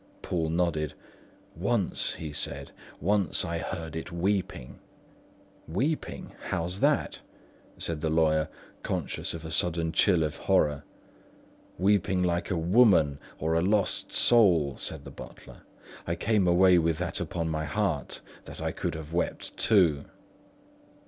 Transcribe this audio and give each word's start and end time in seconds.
Poole 0.23 0.49
nodded. 0.49 0.95
"Once," 1.55 2.13
he 2.15 2.33
said. 2.33 2.71
"Once 2.99 3.45
I 3.45 3.59
heard 3.59 3.95
it 3.95 4.11
weeping!" 4.11 4.79
"Weeping? 5.67 6.33
how 6.47 6.65
that?" 6.69 7.21
said 7.77 8.01
the 8.01 8.09
lawyer, 8.09 8.49
conscious 8.81 9.35
of 9.35 9.45
a 9.45 9.51
sudden 9.51 9.91
chill 9.91 10.23
of 10.23 10.37
horror. 10.37 10.83
"Weeping 11.77 12.23
like 12.23 12.49
a 12.49 12.57
woman 12.57 13.19
or 13.37 13.53
a 13.53 13.61
lost 13.61 14.11
soul," 14.11 14.75
said 14.75 15.05
the 15.05 15.11
butler. 15.11 15.61
"I 16.07 16.15
came 16.15 16.47
away 16.47 16.79
with 16.79 16.97
that 16.97 17.19
upon 17.19 17.49
my 17.49 17.65
heart, 17.65 18.21
that 18.45 18.59
I 18.59 18.71
could 18.71 18.95
have 18.95 19.13
wept 19.13 19.55
too." 19.55 20.05